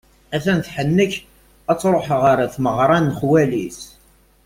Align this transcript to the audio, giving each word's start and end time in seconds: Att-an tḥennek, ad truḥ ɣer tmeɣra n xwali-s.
Att-an 0.35 0.59
tḥennek, 0.65 1.13
ad 1.71 1.77
truḥ 1.81 2.07
ɣer 2.21 2.37
tmeɣra 2.55 2.97
n 2.99 3.15
xwali-s. 3.19 3.81